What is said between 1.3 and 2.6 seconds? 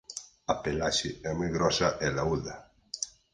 moi grosa e laúda.